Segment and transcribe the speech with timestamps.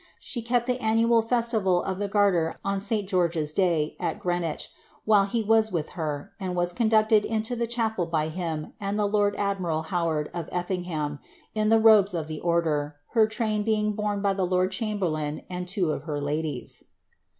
[0.19, 4.71] She kept the annual festival of the gurter on St George's day, at Greenwich,
[5.05, 9.05] while he was with her, and was conducted into the chapel by him and the
[9.05, 11.19] lord admiral Howard of Effingham,
[11.53, 15.67] in the robes of the order, her train being borne by the lord* chamberlain and
[15.67, 16.85] two of her ladies.